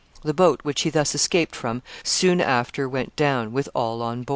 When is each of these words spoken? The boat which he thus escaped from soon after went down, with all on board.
The 0.23 0.33
boat 0.33 0.61
which 0.63 0.81
he 0.81 0.89
thus 0.89 1.13
escaped 1.13 1.55
from 1.55 1.83
soon 2.03 2.41
after 2.41 2.89
went 2.89 3.15
down, 3.15 3.51
with 3.53 3.69
all 3.75 4.01
on 4.01 4.23
board. 4.23 4.29